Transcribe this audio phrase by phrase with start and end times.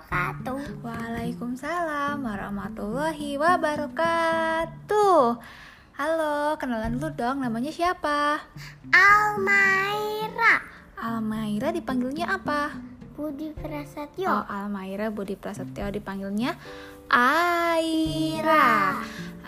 [0.00, 0.80] wabarakatuh.
[0.80, 5.36] Waalaikumsalam warahmatullahi wabarakatuh.
[6.00, 8.40] Halo, kenalan dulu dong, namanya siapa?
[8.88, 10.64] Almaira
[10.96, 12.72] Almaira dipanggilnya apa?
[13.12, 14.32] Budi Prasetyo.
[14.32, 16.56] Oh, Almaira Budi Prasetyo dipanggilnya
[17.12, 18.96] Aira.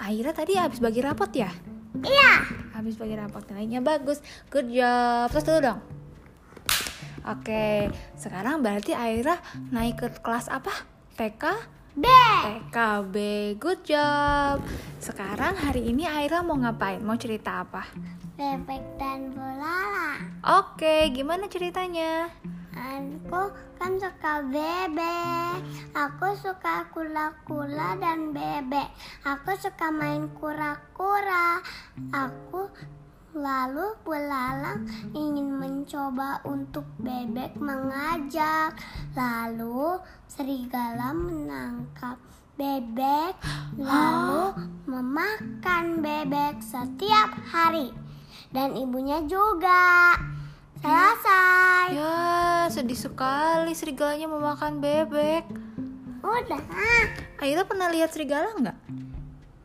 [0.05, 1.49] Aira tadi habis bagi rapot ya?
[2.05, 2.33] Iya.
[2.77, 4.21] Habis bagi rapot nilainya bagus.
[4.53, 5.33] Good job.
[5.33, 6.02] Terus dulu dong.
[7.23, 7.87] Oke,
[8.19, 9.39] sekarang berarti Aira
[9.71, 10.75] naik ke kelas apa?
[11.15, 11.55] TK?
[11.95, 12.09] B.
[12.11, 13.17] TKB,
[13.63, 14.59] good job.
[14.99, 16.99] Sekarang hari ini Aira mau ngapain?
[16.99, 17.87] Mau cerita apa?
[18.35, 20.19] Bebek dan bolala.
[20.43, 22.27] Oke, gimana ceritanya?
[22.75, 25.63] Aku kan suka bebek.
[25.95, 28.91] Aku suka kula-kula dan bebek.
[29.23, 31.63] Aku suka main kura-kura.
[32.11, 32.67] Aku
[33.33, 34.85] lalu belalang
[35.17, 38.77] ingin mencoba untuk bebek mengajak.
[39.17, 42.21] Lalu serigala menangkap
[42.53, 43.33] bebek
[43.81, 44.53] lalu
[44.85, 47.93] memakan bebek setiap hari.
[48.53, 50.13] Dan ibunya juga.
[50.83, 51.95] Selesai.
[51.95, 55.47] Ya, sedih sekali serigalanya memakan bebek.
[56.21, 56.63] Udah.
[57.41, 59.02] Aira pernah lihat serigala nggak?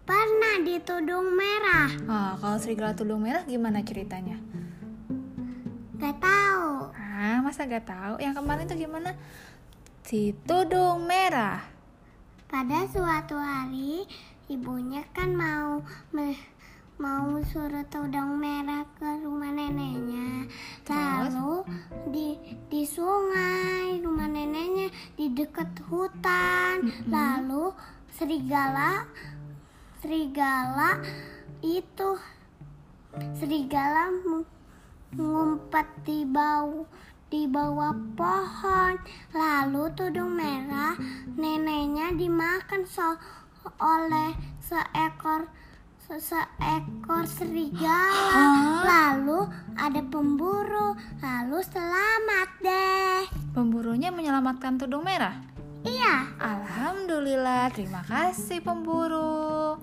[0.08, 1.91] Pernah di tudung merah.
[2.08, 4.39] Ah, kalau serigala tudung merah gimana ceritanya?
[6.00, 6.95] Gak tahu.
[6.95, 8.16] Ah, masa gak tahu?
[8.23, 9.11] Yang kemarin tuh gimana?
[10.08, 11.59] Si tudung merah.
[12.47, 14.08] Pada suatu hari,
[14.47, 15.83] ibunya kan mau
[16.16, 16.55] me-
[16.95, 20.47] mau suruh tudung merah ke rumah neneknya.
[20.88, 21.67] Lalu
[22.16, 22.39] di
[22.72, 24.88] di sungai rumah neneknya
[25.19, 26.95] di dekat hutan.
[27.11, 27.75] Lalu
[28.16, 29.03] serigala
[30.02, 31.02] serigala
[31.66, 32.17] itu.
[33.38, 34.14] Serigala
[35.16, 36.86] ngumpet di bawah
[37.28, 38.95] di bawah pohon.
[39.36, 40.96] Lalu tudung merah
[41.35, 43.19] neneknya dimakan so-
[43.84, 44.31] oleh
[44.63, 45.52] seekor
[46.08, 48.88] se- seekor serigala.
[48.88, 49.44] Lalu
[49.75, 50.96] ada pemburu.
[51.19, 53.22] Lalu selamat deh.
[53.52, 55.56] Pemburunya menyelamatkan tudung merah.
[55.88, 59.81] Iya Alhamdulillah, terima kasih pemburu.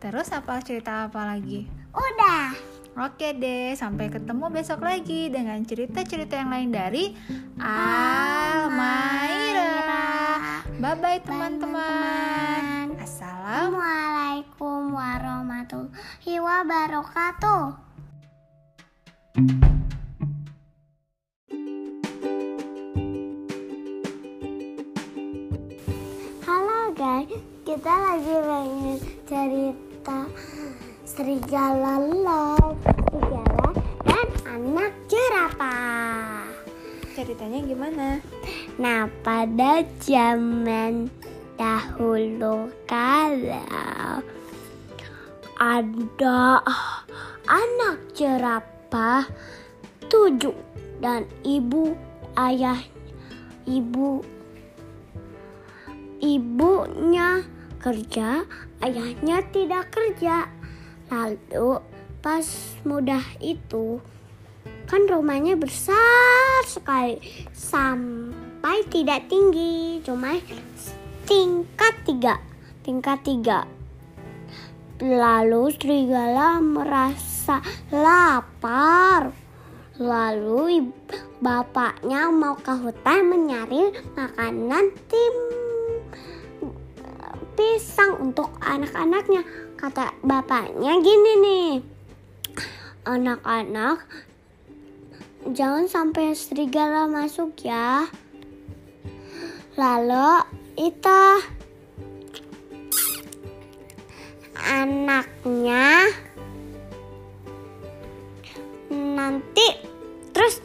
[0.00, 1.68] Terus apa cerita apa lagi?
[1.92, 2.56] udah
[2.96, 7.12] Oke deh, sampai ketemu besok lagi dengan cerita-cerita yang lain dari
[7.60, 9.68] Almaira.
[10.80, 12.96] Bye-bye teman-teman.
[12.96, 14.96] Assalamualaikum.
[14.96, 17.84] Warahmatullahi wabarakatuh
[19.36, 19.75] Halo
[27.76, 28.96] kita lagi main
[29.28, 30.24] cerita
[31.04, 33.68] Serigala Love, Serigala
[34.00, 36.48] dan anak jerapah.
[37.12, 38.08] Ceritanya gimana?
[38.80, 41.12] Nah, pada zaman
[41.60, 44.24] dahulu kala
[45.60, 46.64] ada
[47.44, 49.28] anak jerapah
[50.08, 50.56] tujuh
[51.04, 51.92] dan ibu
[52.40, 52.80] ayah
[53.68, 54.24] ibu
[56.24, 57.44] ibunya
[57.86, 58.42] kerja
[58.82, 60.50] ayahnya tidak kerja.
[61.06, 61.78] Lalu
[62.18, 62.42] pas
[62.82, 64.02] mudah itu
[64.90, 67.22] kan rumahnya besar sekali
[67.54, 70.34] sampai tidak tinggi cuma
[71.30, 72.42] tingkat tiga
[72.82, 73.70] tingkat tiga.
[74.98, 77.62] Lalu serigala merasa
[77.94, 79.30] lapar.
[79.96, 80.90] Lalu
[81.38, 85.65] bapaknya mau ke hutan mencari makanan tim
[87.56, 89.42] pisang untuk anak-anaknya
[89.80, 91.72] kata bapaknya gini nih
[93.06, 94.04] anak-anak
[95.54, 98.10] jangan sampai serigala masuk ya.
[99.78, 100.42] Lalu
[100.74, 101.22] itu
[104.56, 106.10] anaknya
[108.90, 109.66] nanti
[110.34, 110.58] terus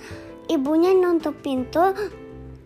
[0.50, 1.94] ibunya nutup pintu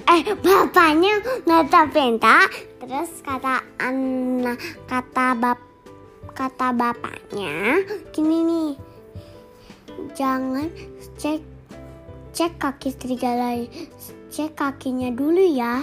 [0.06, 2.38] eh bapaknya nutup pintu
[2.86, 5.60] terus kata anak kata bap
[6.36, 7.82] kata bapaknya
[8.14, 8.72] gini nih.
[10.14, 10.70] Jangan
[11.18, 11.42] cek
[12.36, 13.58] cek kaki serigala
[14.30, 15.82] cek kakinya dulu ya.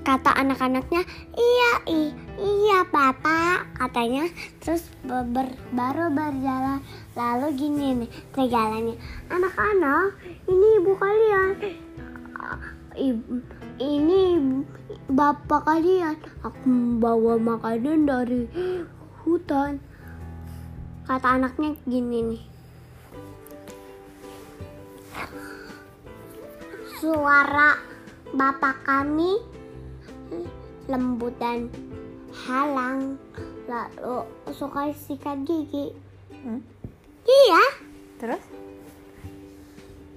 [0.00, 1.04] Kata anak-anaknya
[1.36, 2.10] iya i,
[2.40, 4.26] iya bapak katanya.
[4.64, 6.80] Terus be- ber- baru berjalan.
[7.14, 8.96] Lalu gini nih serigalanya
[9.28, 10.16] anak-anak
[10.48, 11.50] ini ibu kalian.
[12.96, 13.34] Ibu,
[13.78, 14.22] ini
[15.10, 16.70] bapak kalian aku
[17.02, 18.46] bawa makanan dari
[19.26, 19.82] hutan.
[21.04, 22.42] Kata anaknya gini nih.
[27.02, 27.74] Suara
[28.30, 29.42] bapak kami
[30.86, 31.66] lembut dan
[32.46, 33.18] halang
[33.66, 34.24] lalu
[34.54, 35.90] suka sikat gigi.
[36.40, 36.62] Hmm?
[37.26, 37.64] iya.
[38.22, 38.60] Terus?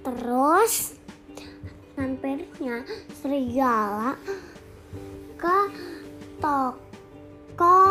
[0.04, 1.00] terus
[1.96, 2.84] hampirnya
[3.16, 4.20] serigala
[5.44, 5.60] ke
[6.40, 7.84] toko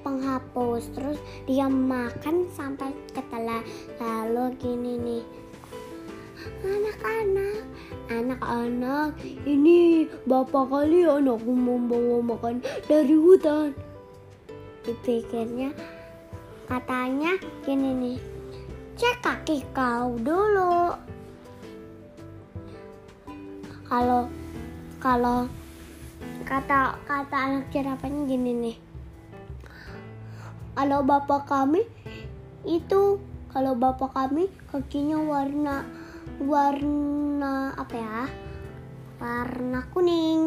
[0.00, 0.88] penghapus.
[0.96, 3.60] Terus dia makan sampai ketelan
[4.00, 5.24] lalu gini nih.
[6.64, 7.60] Anak-anak
[8.08, 9.08] anak-anak
[9.44, 13.76] ini bapak kalian aku membawa makan dari hutan.
[14.88, 15.76] Dipikirnya
[16.72, 17.36] katanya
[17.68, 18.18] gini nih.
[18.96, 20.96] Cek kaki kau dulu.
[23.92, 24.24] Kalau
[24.96, 25.44] kalau
[26.52, 28.76] kata kata anak jerapahnya gini nih.
[30.76, 31.80] Kalau bapak kami
[32.68, 33.16] itu
[33.48, 35.88] kalau bapak kami kakinya warna
[36.44, 38.22] warna apa ya?
[39.16, 40.44] Warna kuning.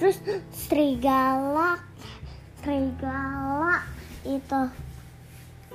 [0.00, 0.16] Terus
[0.48, 1.76] serigala
[2.64, 3.84] serigala
[4.24, 4.62] itu.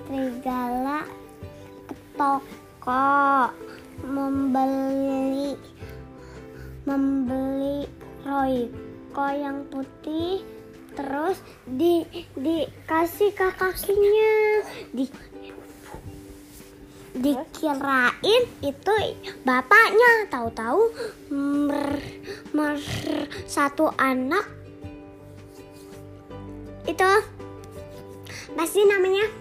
[0.09, 1.05] Serigala
[1.85, 3.53] ke toko
[4.01, 5.53] membeli
[6.89, 7.85] membeli
[9.15, 10.43] roiko yang putih
[10.91, 12.03] terus di
[12.35, 14.35] dikasih ke kakinya.
[14.91, 15.07] Di
[17.15, 18.95] dikirain itu
[19.47, 20.27] bapaknya.
[20.27, 20.81] Tahu-tahu
[21.31, 21.95] mer,
[22.51, 22.75] mer
[23.47, 24.43] satu anak.
[26.83, 27.07] Itu
[28.51, 29.31] pasti namanya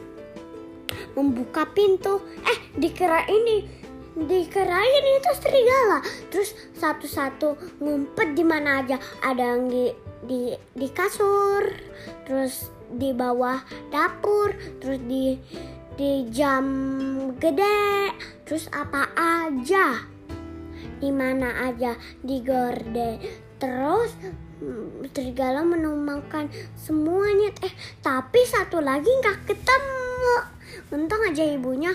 [1.18, 2.22] membuka pintu.
[2.46, 3.66] Eh dikira ini
[4.14, 5.98] dikirain itu serigala.
[6.30, 8.96] Terus satu-satu ngumpet di mana aja.
[9.22, 9.84] Ada yang di
[10.24, 10.40] di
[10.72, 11.68] di kasur
[12.24, 13.60] terus di bawah
[13.92, 15.36] dapur terus di
[16.00, 16.64] di jam
[17.36, 18.14] gede
[18.46, 20.06] terus apa aja.
[21.02, 23.20] Di mana aja di gorde
[23.58, 24.14] terus
[24.62, 27.50] mm, serigala menumbangkan semuanya.
[27.66, 30.36] Eh tapi satu lagi nggak ketemu.
[30.94, 31.92] Untung aja ibunya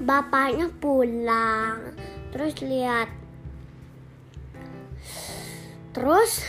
[0.00, 1.96] bapaknya pulang.
[2.32, 3.08] Terus lihat.
[5.96, 6.44] Terus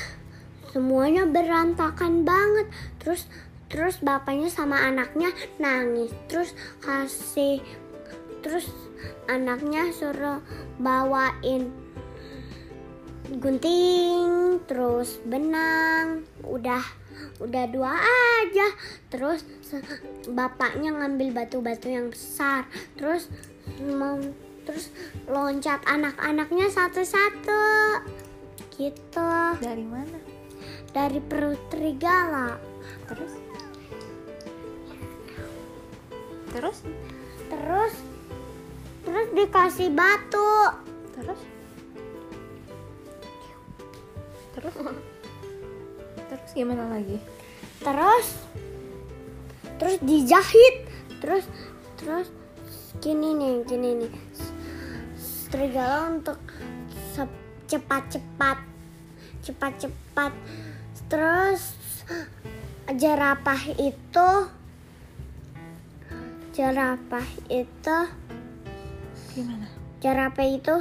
[0.75, 2.67] semuanya berantakan banget.
[2.99, 3.27] Terus
[3.67, 6.11] terus bapaknya sama anaknya nangis.
[6.27, 6.51] Terus
[6.83, 7.63] kasih
[8.45, 8.69] terus
[9.27, 10.39] anaknya suruh
[10.79, 11.86] bawain
[13.27, 16.79] gunting terus benang udah
[17.43, 17.91] udah dua
[18.39, 18.67] aja
[19.11, 19.43] terus
[20.31, 22.63] bapaknya ngambil batu-batu yang besar
[22.95, 23.27] terus
[23.83, 24.15] mau
[24.63, 24.87] terus
[25.27, 27.63] loncat anak-anaknya satu-satu
[28.79, 30.19] gitu Dari mana?
[30.95, 32.55] dari perut serigala
[33.07, 33.33] Terus?
[36.47, 36.77] Terus?
[37.51, 37.93] terus
[39.03, 40.53] terus dikasih batu
[41.11, 41.56] Terus?
[46.27, 46.51] Terus?
[46.53, 47.19] Gimana lagi?
[47.81, 48.27] terus
[49.77, 50.75] terus dijahit
[51.21, 51.45] terus
[51.97, 52.27] terus
[52.97, 54.13] gini nih gini nih
[55.17, 56.39] serigala untuk
[57.67, 58.57] cepat-cepat
[59.45, 60.33] cepat-cepat
[61.07, 61.77] terus
[62.97, 64.29] jerapah itu
[66.57, 67.97] jerapah itu
[69.37, 69.67] Gimana?
[70.01, 70.75] jerapah itu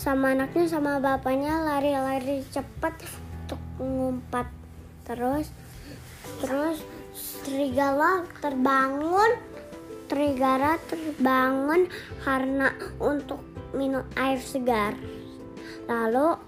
[0.00, 2.96] sama anaknya sama bapaknya lari-lari cepat
[3.44, 4.48] untuk ngumpat
[5.04, 5.52] terus.
[6.40, 6.80] Terus
[7.12, 9.36] serigala terbangun
[10.08, 11.84] serigala terbangun
[12.24, 13.44] karena untuk
[13.76, 14.96] minum air segar.
[15.84, 16.40] Lalu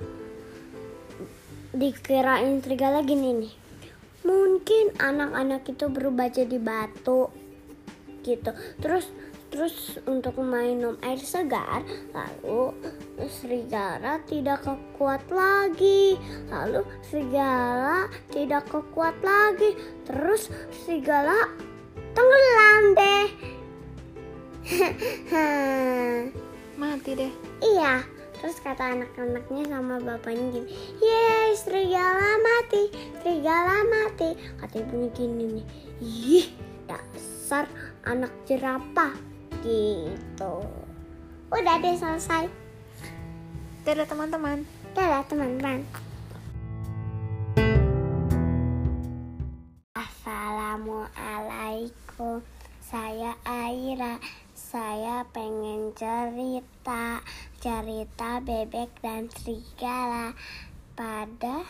[1.77, 3.55] dikirain serigala gini nih
[4.23, 7.29] mungkin anak-anak itu berubah jadi batu
[8.23, 8.51] gitu.
[8.81, 9.11] Terus
[9.53, 11.85] terus untuk minum air segar
[12.17, 12.73] lalu
[13.29, 16.17] serigala tidak kekuat lagi.
[16.49, 19.77] Lalu serigala tidak kekuat lagi.
[20.09, 20.49] Terus
[20.83, 21.53] serigala
[22.17, 23.27] tenggelam deh.
[26.81, 27.33] Mati deh.
[27.61, 28.03] iya
[28.43, 30.67] terus kata anak-anaknya sama bapaknya gini
[30.99, 32.91] yeay serigala mati
[33.23, 34.35] serigala mati.
[34.59, 35.67] Kata ibunya gini nih
[36.03, 36.47] ih
[36.91, 37.71] dasar
[38.03, 39.15] anak jerapah
[39.63, 40.67] gitu.
[41.55, 42.51] Udah deh selesai.
[43.87, 44.67] Dadah teman-teman.
[44.93, 45.87] dadah teman-teman.
[49.95, 52.43] Assalamualaikum.
[52.83, 54.19] Saya Aira.
[54.53, 57.23] Saya pengen cerita.
[57.63, 60.35] Cerita bebek dan serigala.
[60.93, 61.65] Pada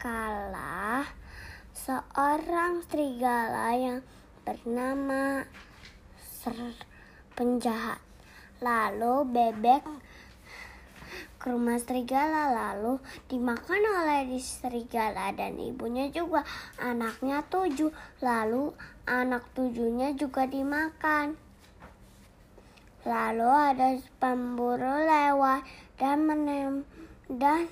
[0.00, 1.04] kala
[1.74, 3.98] seorang serigala yang
[4.44, 5.44] bernama
[6.20, 6.56] Ser
[7.36, 8.00] penjahat.
[8.60, 9.84] Lalu bebek
[11.40, 13.00] ke rumah serigala lalu
[13.32, 16.44] dimakan oleh serigala dan ibunya juga
[16.76, 17.88] anaknya tujuh
[18.20, 18.76] lalu
[19.08, 21.40] anak tujuhnya juga dimakan.
[23.08, 23.88] Lalu ada
[24.20, 25.64] pemburu lewat
[25.96, 26.84] dan menem
[27.32, 27.64] dan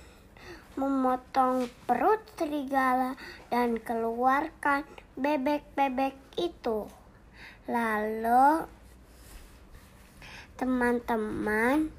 [0.81, 3.21] memotong perut serigala
[3.53, 4.89] dan keluarkan
[5.21, 6.87] bebek-bebek itu
[7.68, 8.64] lalu
[10.59, 11.92] teman-teman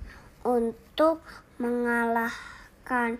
[0.43, 1.23] untuk
[1.59, 3.19] mengalahkan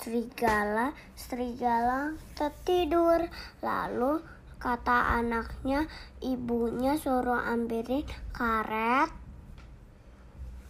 [0.00, 0.96] serigala.
[1.18, 3.28] Serigala tertidur.
[3.60, 4.20] Lalu
[4.62, 5.90] kata anaknya,
[6.22, 9.10] ibunya suruh ambilin karet,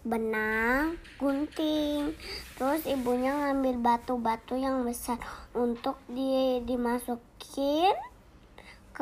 [0.03, 2.17] benang, gunting.
[2.59, 5.21] Terus ibunya ngambil batu-batu yang besar
[5.55, 8.12] untuk di, dimasukin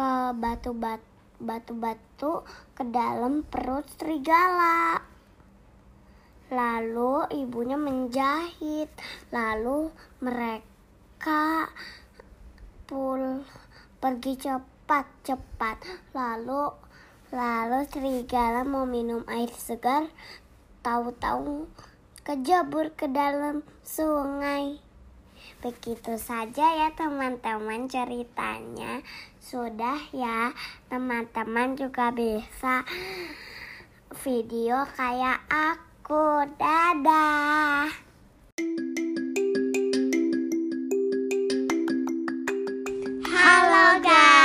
[0.01, 1.05] ke batu-batu
[1.45, 2.41] batu-batu
[2.73, 4.97] ke dalam perut serigala.
[6.49, 8.89] Lalu ibunya menjahit.
[9.29, 9.93] Lalu
[10.25, 11.69] mereka
[12.89, 13.45] pul
[14.01, 15.85] pergi cepat-cepat.
[16.17, 16.73] Lalu
[17.37, 20.09] lalu serigala mau minum air segar.
[20.81, 21.69] Tahu-tahu
[22.25, 24.81] kejebur ke dalam sungai.
[25.61, 29.05] Begitu saja ya teman-teman ceritanya.
[29.51, 30.55] Sudah ya,
[30.87, 32.87] teman-teman juga bisa
[34.23, 36.47] video kayak aku.
[36.55, 37.91] Dadah.
[43.27, 44.39] Halo guys.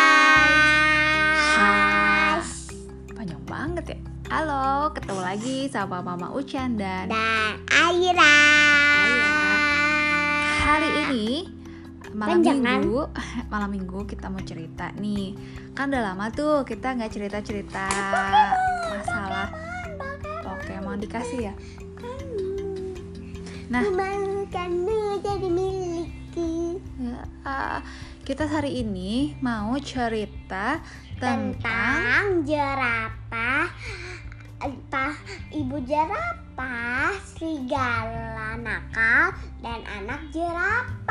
[3.14, 4.02] Panjang banget ya.
[4.34, 8.42] Halo, ketemu lagi sama Mama Ucan dan dan Aira.
[10.66, 11.55] Hari ini
[12.16, 13.12] malam Panjang, minggu,
[13.54, 15.36] malam minggu kita mau cerita nih.
[15.76, 17.86] Kan udah lama tuh kita nggak cerita-cerita
[18.88, 19.52] masalah
[20.48, 21.54] Pokemon dikasih ya.
[23.68, 23.84] Nah,
[25.26, 25.52] jadi
[26.96, 27.80] ya, ah,
[28.24, 30.80] kita hari ini mau cerita
[31.20, 33.68] tentang tentang jerapah
[34.64, 35.06] apa
[35.52, 41.05] ibu jerapah serigala nakal dan anak jerapah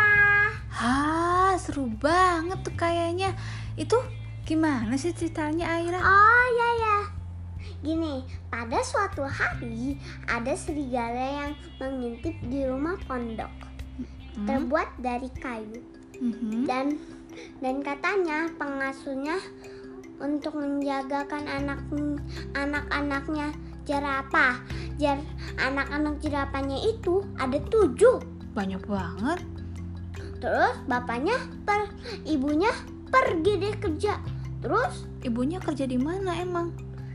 [0.75, 3.33] Ah, seru banget tuh kayaknya.
[3.75, 3.97] Itu
[4.45, 6.05] gimana sih ceritanya Aira?
[6.05, 6.99] oh ya ya
[7.81, 8.21] gini
[8.53, 9.97] pada suatu hari
[10.29, 13.49] ada serigala yang mengintip di rumah pondok
[14.37, 14.45] Hmm?
[14.45, 15.81] terbuat dari kayu
[16.21, 16.69] Mhm.
[16.69, 17.01] dan
[17.65, 19.41] dan katanya pengasuhnya
[20.21, 21.81] untuk menjagakan anak
[22.53, 23.49] anak-anaknya
[23.89, 24.61] jerapah
[25.01, 25.17] Jer,
[25.57, 28.21] anak-anak jerapahnya itu ada tujuh
[28.53, 29.41] Banyak banget.
[30.45, 31.33] Terus bapaknya
[31.65, 31.89] per
[32.23, 32.69] ibunya
[33.07, 34.21] pergi deh kerja
[34.61, 36.69] terus Ibunya kerja di mana emang?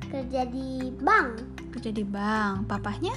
[0.03, 2.65] kerja di bank Kerja di bank.
[2.65, 3.13] Papahnya?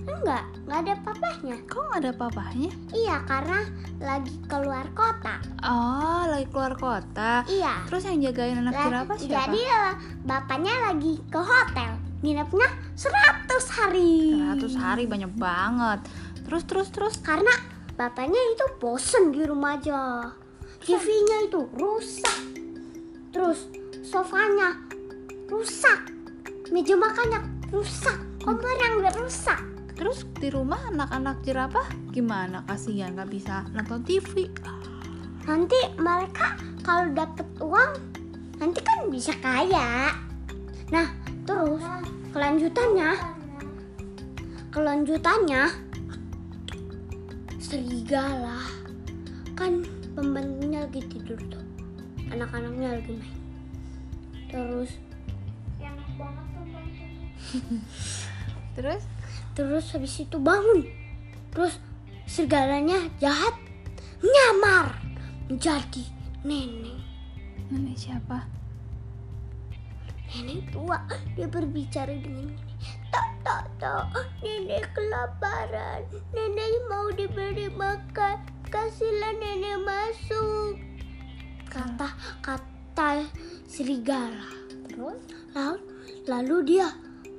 [0.00, 2.70] enggak enggak ada papahnya Kok nggak ada papahnya?
[2.92, 3.58] iya karena
[3.98, 7.42] lagi keluar kota Oh, lagi keluar kota.
[7.48, 9.48] iya Terus yang jagain anak jerapah siapa?
[9.48, 16.00] jadi eh, bapaknya lagi ke hotel nginepnya 100 hari 100 hari banyak banget.
[16.42, 17.14] Terus terus terus.
[17.18, 17.50] karena
[17.94, 20.30] bapaknya itu bosen di rumah aja.
[20.82, 22.38] TV-nya itu rusak.
[23.30, 23.70] Terus
[24.02, 24.76] sofanya
[25.46, 26.10] rusak.
[26.74, 28.18] Meja makannya rusak.
[28.42, 29.62] Kompor yang rusak.
[29.94, 32.66] Terus di rumah anak-anak jerapah gimana?
[32.66, 34.50] Kasihan nggak bisa nonton TV.
[35.44, 38.00] nanti mereka kalau dapet uang
[38.56, 40.08] nanti kan bisa kaya.
[40.88, 41.08] Nah
[41.44, 41.84] terus
[42.32, 43.12] kelanjutannya.
[44.72, 45.83] Kelanjutannya
[47.74, 48.62] serigala
[49.58, 49.82] kan
[50.14, 51.64] pembantunya lagi tidur tuh.
[52.30, 53.38] Anak-anaknya lagi main.
[54.46, 54.90] Terus?
[55.82, 57.18] Enak banget pembantunya.
[58.78, 59.02] Terus?
[59.58, 60.86] Terus habis itu bangun.
[61.50, 61.82] Terus
[62.30, 63.58] serigalanya jahat
[64.22, 64.94] nyamar
[65.50, 66.06] menjadi
[66.46, 67.02] nenek.
[67.74, 68.46] Nenek siapa?
[70.34, 70.98] nenek tua.
[71.34, 72.74] Dia berbicara dengan gini
[73.14, 74.04] tak tak tak.
[74.42, 76.02] Nenek kelaparan.
[76.34, 77.23] Nenek mau diberi
[77.72, 78.36] makan
[78.68, 80.76] kasihlah nenek masuk.
[81.70, 82.08] Kata
[82.44, 83.24] kata
[83.64, 84.48] serigala.
[84.90, 85.18] Terus?
[85.54, 85.78] lalu
[86.26, 86.88] lalu dia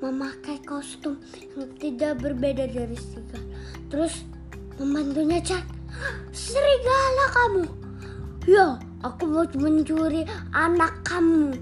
[0.01, 1.19] memakai kostum
[1.53, 3.47] yang tidak berbeda dari serigala.
[3.91, 4.25] Terus
[4.81, 5.63] membantunya cak
[6.33, 7.65] serigala kamu?
[8.49, 11.53] Ya aku mau mencuri anak kamu.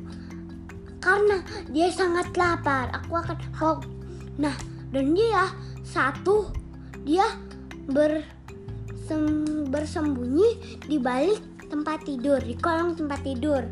[1.03, 3.79] Karena dia sangat lapar aku akan hok
[4.33, 4.55] nah
[4.89, 5.49] dan dia
[5.85, 6.49] satu
[7.05, 7.25] dia
[9.03, 13.67] bersem- bersembunyi di balik tempat tidur di kolong tempat tidur.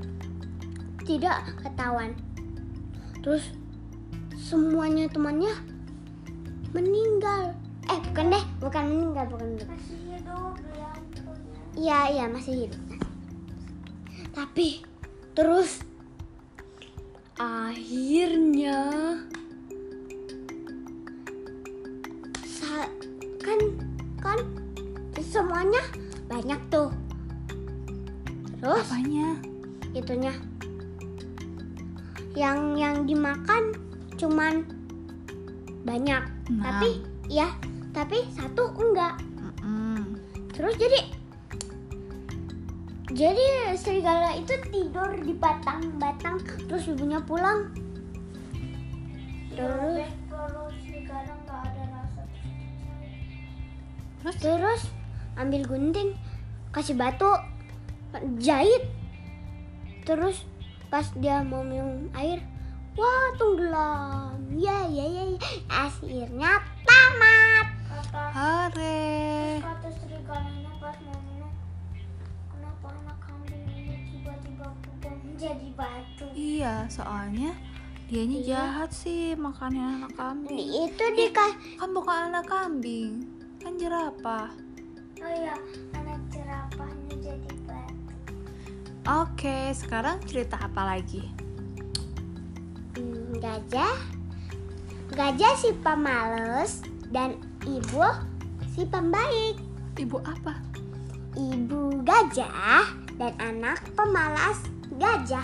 [1.07, 2.11] Tidak ketahuan.
[3.23, 3.55] Terus
[4.35, 5.55] semuanya temannya
[6.75, 7.55] meninggal.
[7.87, 9.71] Eh bukan deh bukan meninggal bukan meninggal.
[9.71, 10.53] Masih hidup
[11.79, 12.83] iya iya masih hidup.
[14.35, 14.83] Tapi
[15.31, 15.79] terus
[17.39, 18.91] akhirnya
[28.91, 29.39] Apanya?
[29.95, 30.35] itunya
[32.35, 33.71] yang yang dimakan
[34.19, 34.67] cuman
[35.87, 36.59] banyak Enam.
[36.59, 36.89] tapi
[37.31, 37.47] ya
[37.95, 40.15] tapi satu enggak Mm-mm.
[40.51, 40.99] terus jadi
[43.11, 47.71] jadi serigala itu tidur di batang-batang terus ibunya pulang
[49.51, 52.21] terus Robek kalau serigala nggak ada rasa.
[54.19, 54.35] Terus?
[54.39, 54.81] terus
[55.35, 56.15] ambil gunting
[56.71, 57.27] kasih batu
[58.37, 58.83] jahit
[60.05, 60.45] terus
[60.87, 62.39] pas dia mau minum air
[62.95, 65.39] wah tenggelam ya ya ya ya.
[65.67, 66.51] akhirnya
[66.83, 67.67] tamat
[68.11, 69.59] Hore.
[69.63, 71.51] kata serigalanya pas mau minum.
[72.51, 76.25] Kenapa anak kambing ini tiba-tiba berubah menjadi batu?
[76.35, 77.55] Iya, soalnya
[78.11, 78.47] dianya Iya.
[78.51, 80.59] jahat sih makannya anak kambing.
[80.59, 83.23] itu dikasih Kan bukan anak kambing,
[83.63, 84.51] kan jerapah.
[85.23, 85.55] Oh iya,
[89.01, 91.25] Oke, sekarang cerita apa lagi?
[92.93, 93.97] Hmm, gajah
[95.11, 96.79] gajah si pemalas
[97.11, 97.35] dan
[97.67, 97.99] ibu
[98.71, 99.59] si pembaik
[99.99, 100.55] Ibu apa?
[101.35, 102.87] ibu gajah
[103.19, 104.55] dan anak pemalas
[104.95, 105.43] gajah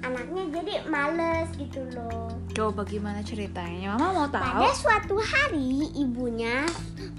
[0.00, 3.94] anaknya jadi males gitu loh Coba gimana ceritanya?
[3.94, 4.42] Mama mau tahu.
[4.42, 6.66] pada suatu hari ibunya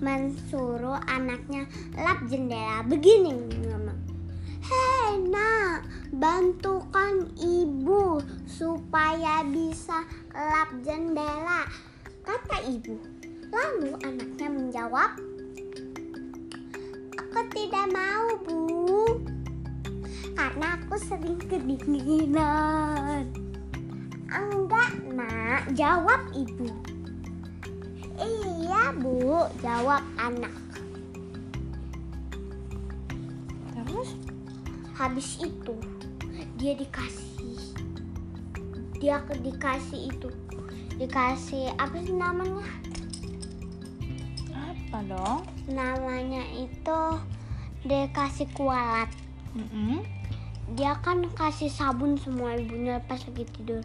[0.04, 1.64] mensuruh anaknya
[1.96, 3.34] lap jendela begini
[3.66, 3.89] mama
[4.70, 11.66] Hei nak bantukan ibu supaya bisa lap jendela.
[12.22, 13.02] Kata ibu.
[13.50, 15.18] Lalu anaknya menjawab
[17.18, 19.18] aku tidak mau bu.
[20.38, 23.26] Karena aku sering kedinginan.
[24.30, 26.70] Enggak nak jawab ibu.
[28.22, 30.69] Iya bu jawab anak
[35.00, 35.80] habis itu
[36.60, 37.56] dia dikasih
[39.00, 40.28] dia dikasih itu
[41.00, 42.68] dikasih apa sih namanya?
[44.52, 45.48] Apa dong?
[45.72, 47.00] namanya itu
[47.88, 49.08] dikasih kualat.
[49.56, 50.04] Mm-mm.
[50.76, 53.80] dia kan kasih sabun semua ibunya pas lagi tidur.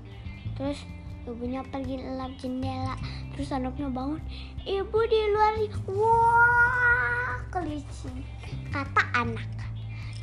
[0.59, 0.83] Terus
[1.31, 2.99] ibunya pergi lap jendela
[3.33, 4.21] terus anaknya bangun
[4.67, 5.55] ibu di luar
[5.95, 8.27] wah kelicin.
[8.75, 9.64] Kata anak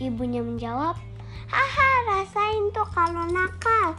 [0.02, 0.98] ibunya menjawab
[1.46, 3.94] haha rasain tuh kalau nakal.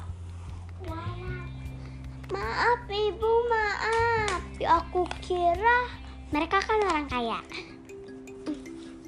[2.33, 4.41] Maaf ibu maaf.
[4.83, 5.87] Aku kira
[6.35, 7.39] mereka kan orang kaya.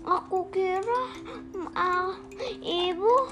[0.05, 1.01] Aku kira
[1.73, 2.13] ah,
[2.61, 3.27] ibu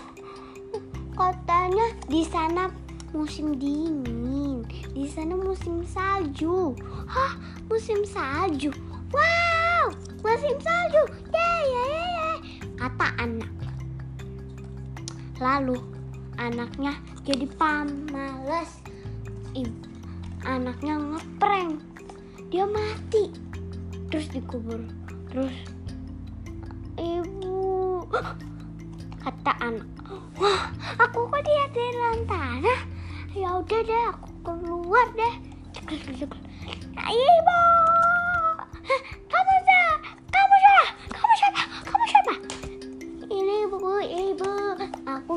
[1.13, 2.73] katanya di sana
[3.13, 4.65] musim dingin
[4.97, 6.73] di sana musim salju.
[7.05, 7.37] Hah
[7.69, 8.73] musim salju?
[9.13, 9.93] Wow
[10.25, 11.03] musim salju?
[11.29, 12.12] Ya ya ya ya
[12.83, 13.53] kata anak.
[15.39, 15.79] Lalu
[16.35, 18.83] anaknya jadi pamalas
[19.55, 19.87] ibu
[20.43, 21.79] anaknya ngeprank.
[22.51, 23.31] Dia mati.
[24.11, 24.83] Terus dikubur.
[25.31, 25.55] Terus
[26.99, 28.03] ibu
[29.23, 29.87] kata anak.
[30.43, 30.67] Wah
[30.99, 31.87] aku kok lihat di
[32.27, 32.81] tanah
[33.31, 35.35] ya udah deh aku keluar deh.
[36.99, 37.63] Nah, ibu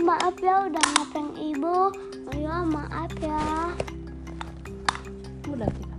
[0.06, 1.90] maaf ya udah ngeprank ibu.
[2.38, 3.74] Ya maaf ya.
[5.50, 5.94] Udah kita.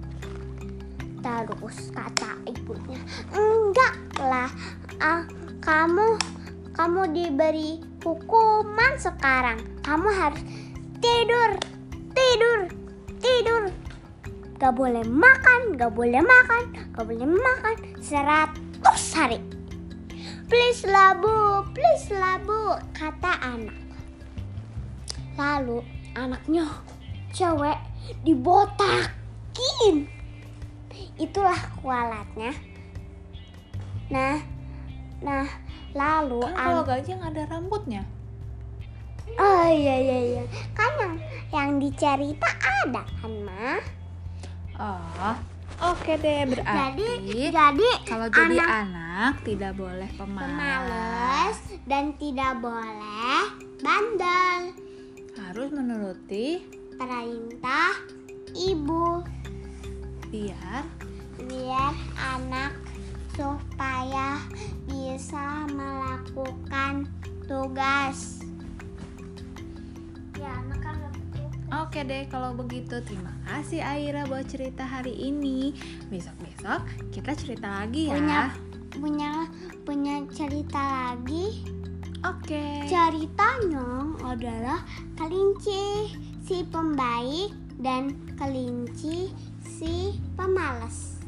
[1.27, 3.03] terus kata ibunya
[3.35, 4.47] enggak lah
[5.03, 5.27] ah,
[5.59, 6.15] kamu
[6.71, 9.59] kamu diberi hukuman sekarang.
[9.83, 10.39] Kamu harus
[11.03, 11.59] tidur
[12.15, 12.71] tidur
[13.19, 13.63] tidur.
[14.63, 16.63] Gak boleh makan gak boleh makan
[16.95, 19.43] gak boleh makan 100 hari.
[20.47, 23.87] Please lah bu please lah bu kata anak
[25.37, 25.85] lalu
[26.17, 26.65] anaknya
[27.33, 27.79] cewek
[28.25, 30.09] dibotakin.
[31.17, 32.53] Itulah kualatnya.
[34.09, 34.41] Nah
[35.17, 35.49] nah
[35.97, 38.03] lalu Kan kalau gajah nggak ada rambutnya.
[39.37, 40.45] oh iya iya iya.
[40.77, 41.15] Kan yang
[41.53, 43.81] yang dicerita ada kan mah
[44.77, 45.33] Oh,
[45.81, 51.57] oke deh berarti jadi jadi kalau jadi anak anak tidak boleh pemalas, pemalas
[51.89, 53.41] dan tidak boleh
[53.81, 54.86] bandel
[55.37, 56.65] harus menuruti
[56.97, 57.93] perintah
[58.57, 59.21] ibu
[60.33, 60.83] biar
[61.45, 62.73] biar anak
[63.37, 64.41] supaya
[64.89, 67.05] bisa melakukan
[67.45, 68.41] tugas.
[70.41, 71.49] Ya, anak kan betul.
[71.85, 75.77] Oke deh kalau begitu terima kasih Aira buat cerita hari ini.
[76.09, 78.17] Besok-besok kita cerita lagi ya.
[78.17, 78.41] Punya
[78.97, 79.33] punya
[79.85, 81.61] punya cerita lagi.
[82.27, 82.65] Oke.
[82.85, 83.87] Ceritanya
[84.21, 84.83] adalah
[85.15, 86.11] kelinci
[86.43, 89.31] si pembaik dan kelinci
[89.63, 91.21] si pemalas.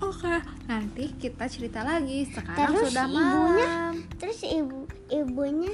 [0.00, 0.32] Oke,
[0.64, 2.24] nanti kita cerita lagi.
[2.26, 3.26] Sekarang Terus sudah ibunya?
[3.68, 3.92] malam.
[4.16, 5.72] Terus ibu ibunya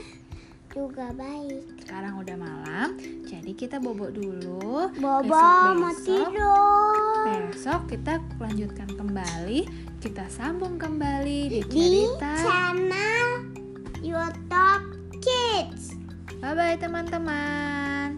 [0.69, 1.63] juga baik.
[1.81, 2.89] Sekarang udah malam,
[3.23, 4.91] jadi kita bobok dulu.
[4.93, 7.23] Bobo mau Besok-besok- tidur.
[7.25, 9.61] Besok kita lanjutkan kembali,
[9.99, 12.33] kita sambung kembali di Di cerita.
[14.17, 15.93] Channel YouTube Kids.
[16.41, 18.17] Bye bye teman-teman.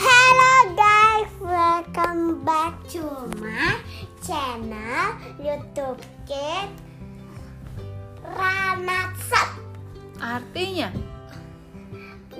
[0.00, 3.04] Hello guys, welcome back to
[3.36, 3.76] my
[4.24, 6.80] channel YouTube Kids
[8.24, 9.48] Ranatsat.
[10.16, 10.88] Artinya,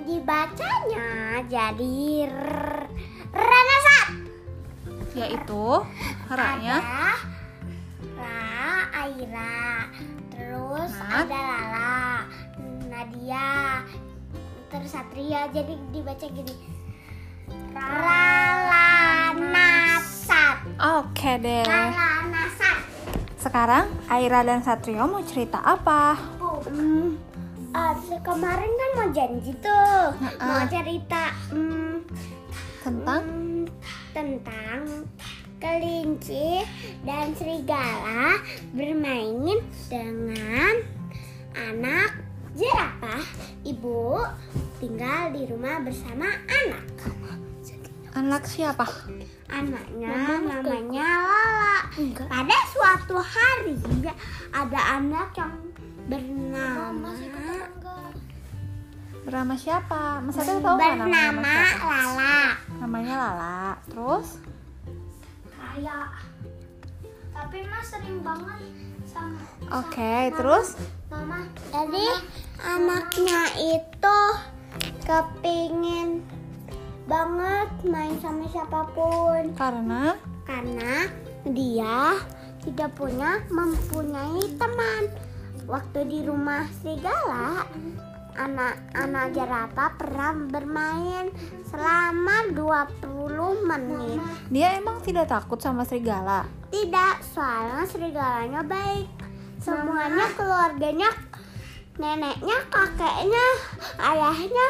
[0.01, 2.80] Dibacanya jadi r- Ranasat.
[5.13, 5.83] Yaitu
[6.27, 7.15] haranya Ada
[8.15, 8.61] Ra,
[9.01, 9.89] Aira,
[10.29, 11.25] terus Nat.
[11.25, 12.29] ada Lala,
[12.85, 13.81] Nadia,
[14.69, 15.49] terus Satria.
[15.49, 16.53] Jadi dibaca gini.
[19.31, 20.57] Ralanasat.
[21.01, 21.65] Oke deh.
[21.65, 22.77] Ralanasat.
[23.37, 26.21] Sekarang Aira dan Satrio mau cerita apa?
[26.69, 27.17] Hmm,
[28.05, 30.45] se- kemarin kan mau janji tuh Ha-ha.
[30.45, 32.05] mau cerita hmm,
[32.81, 33.50] Tentang hmm,
[34.11, 35.07] tentang
[35.61, 36.65] kelinci
[37.05, 38.41] dan serigala
[38.73, 40.75] bermain dengan
[41.55, 42.17] anak
[42.57, 43.23] jerapah.
[43.63, 44.25] Ibu
[44.81, 46.87] tinggal di rumah bersama anak.
[48.11, 48.89] anak siapa?
[49.47, 51.79] Anaknya Mama namanya Lala.
[52.27, 53.79] Pada suatu hari
[54.51, 55.55] ada anak yang
[56.11, 57.15] bernama
[59.31, 60.19] Bernama siapa?
[60.27, 61.55] Mas Satrio tahu nggak namanya bernama?
[61.87, 62.39] Lala.
[62.83, 63.63] Namanya Lala.
[63.87, 64.43] Terus?
[65.55, 66.19] Kayak
[67.31, 68.59] tapi mas sering banget
[69.07, 69.39] sama
[69.71, 70.75] Oke, terus?
[71.15, 72.07] mama Jadi
[72.59, 74.19] anaknya itu
[75.07, 76.27] kepingin
[77.07, 81.07] banget main sama siapa pun Karena karena
[81.47, 82.19] dia
[82.67, 85.07] tidak punya mempunyai teman.
[85.71, 87.63] Waktu di rumah serigala,
[88.35, 91.31] anak-anak jerapah pernah bermain
[91.67, 94.21] selama 20 menit.
[94.51, 96.47] dia emang tidak takut sama serigala.
[96.71, 99.07] Tidak, soalnya serigalanya baik.
[99.61, 101.11] Semuanya keluarganya,
[101.99, 103.47] neneknya, kakeknya,
[104.01, 104.67] ayahnya,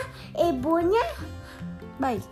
[0.50, 1.04] ibunya
[2.00, 2.24] Baik.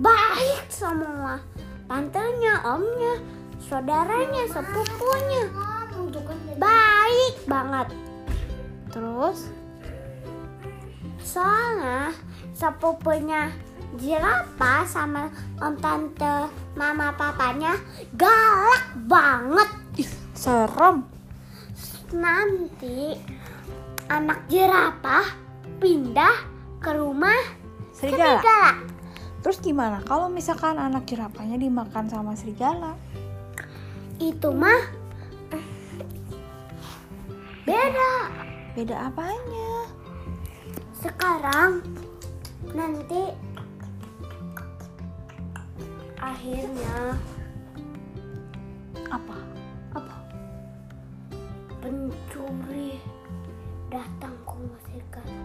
[0.00, 1.38] baik semua.
[1.86, 3.20] Tantenya, omnya,
[3.60, 5.70] saudaranya, sepupunya
[6.60, 7.88] baik banget.
[8.92, 9.48] Terus?
[11.24, 12.12] Soalnya
[12.56, 13.52] sepupunya
[13.98, 17.74] jerapah sama om tante mama papanya
[18.14, 19.68] galak banget.
[19.98, 21.04] Ih, serem.
[22.14, 23.14] Nanti
[24.10, 25.26] anak jerapah
[25.78, 26.36] pindah
[26.82, 27.38] ke rumah
[27.94, 28.40] Serigala.
[28.40, 28.72] serigala.
[29.40, 32.92] Terus gimana kalau misalkan anak jerapahnya dimakan sama serigala?
[34.20, 35.00] Itu mah
[37.64, 38.12] beda.
[38.76, 39.99] Beda apanya?
[41.00, 41.80] Sekarang
[42.76, 43.32] nanti
[46.20, 47.16] akhirnya
[49.08, 49.38] Apa?
[49.96, 50.16] Apa?
[51.80, 53.00] pencuri
[53.88, 55.40] datang ke rumah serigala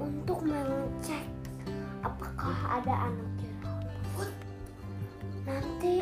[0.00, 1.28] untuk mengecek
[2.00, 4.30] apakah ada anak jerapah.
[5.44, 5.94] Nanti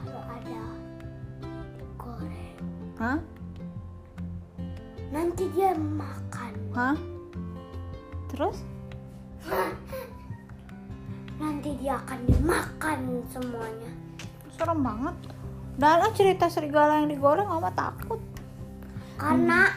[0.00, 0.62] kalau ada
[1.76, 2.58] digoreng,
[2.96, 3.20] Hah?
[5.12, 6.52] nanti dia makan.
[6.72, 7.17] Hah?
[8.38, 8.62] Terus?
[11.42, 12.98] Nanti dia akan dimakan
[13.34, 13.90] semuanya.
[14.54, 15.16] Serem banget.
[15.74, 18.22] Dan cerita serigala yang digoreng mama takut.
[19.18, 19.74] Karena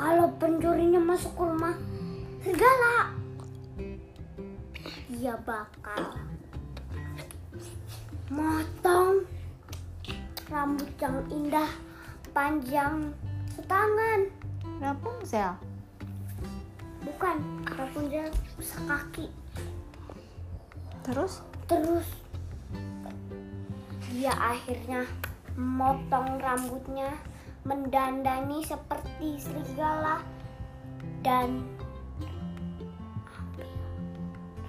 [0.00, 1.76] kalau pencurinya masuk ke rumah
[2.40, 3.12] serigala,
[5.12, 6.16] dia bakal
[8.32, 9.28] motong
[10.48, 11.68] rambut yang indah
[12.32, 13.12] panjang
[13.52, 14.32] setangan.
[14.80, 15.73] Rapunzel.
[17.04, 17.36] Bukan,
[17.68, 19.28] Rapunzel sekaki.
[21.04, 21.44] Terus?
[21.64, 22.08] Terus
[24.12, 25.04] dia akhirnya
[25.56, 27.12] memotong rambutnya,
[27.64, 30.24] mendandani seperti serigala
[31.20, 31.64] dan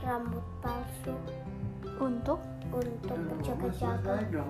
[0.03, 1.15] rambut palsu.
[1.99, 2.39] Untuk?
[2.75, 4.43] Untuk berjaga-jaga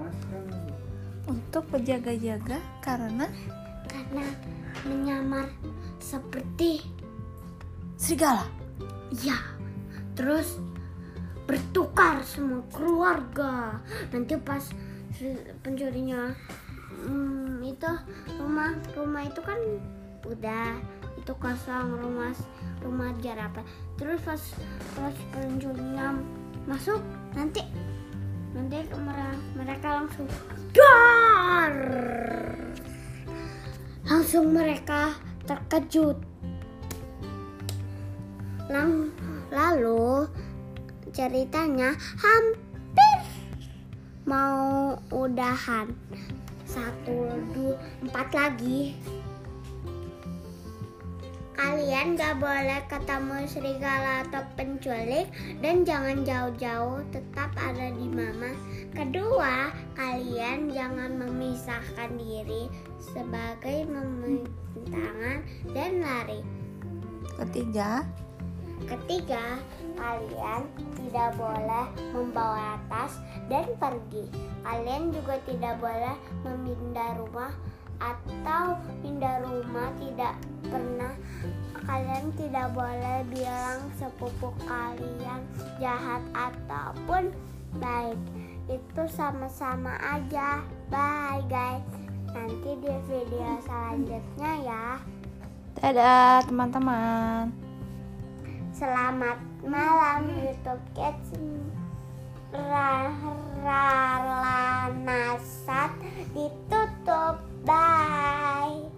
[1.26, 3.26] untuk berjaga-jaga karena?
[3.90, 4.26] Karena
[4.86, 5.50] menyamar
[5.98, 6.86] seperti
[8.06, 8.46] serigala.
[9.26, 9.34] ya
[10.14, 10.62] terus
[11.50, 13.82] bertukar semua keluarga.
[14.14, 14.62] Nanti pas
[15.66, 16.34] pencurinya
[17.02, 17.92] hmm, itu
[18.38, 19.58] rumah rumah itu kan
[20.26, 20.78] udah
[21.18, 22.30] itu kosong rumah
[22.86, 23.66] rumah apa.
[23.98, 24.42] Terus pas
[24.94, 26.14] pas pencurinya
[26.70, 27.02] masuk
[27.34, 27.66] nanti
[28.54, 30.28] nanti mereka, mereka langsung
[30.78, 31.74] dar.
[34.06, 35.18] Langsung mereka
[35.50, 36.35] terkejut
[39.54, 40.26] lalu
[41.14, 43.16] ceritanya hampir
[44.26, 45.94] mau udahan.
[46.66, 48.98] Satu dua empat lagi.
[51.56, 55.32] Kalian gak boleh ketemu serigala atau penculik
[55.64, 58.52] dan jangan jauh-jauh tetap ada di mama.
[58.92, 62.68] Kedua kalian jangan memisahkan diri
[63.00, 64.52] sebagai memegang
[64.92, 65.40] tangan
[65.72, 66.42] dan lari.
[67.40, 68.04] Ketiga,
[68.84, 69.64] Ketiga,
[69.96, 70.68] kalian
[71.00, 73.16] tidak boleh membawa tas
[73.48, 74.28] dan pergi.
[74.68, 77.56] Kalian juga tidak boleh memindah rumah
[78.04, 80.36] atau pindah rumah tidak
[80.68, 81.14] pernah.
[81.86, 85.42] Kalian tidak boleh bilang sepupu kalian
[85.80, 87.32] jahat ataupun
[87.80, 88.20] baik.
[88.66, 90.66] Itu sama-sama aja.
[90.90, 91.86] Bye guys.
[92.34, 94.86] Nanti di video selanjutnya ya.
[95.80, 97.65] dadah teman-teman.
[98.76, 101.32] Selamat malam YouTube Kids
[102.52, 103.32] Rara
[106.36, 107.40] ditutup.
[107.64, 108.92] Bye.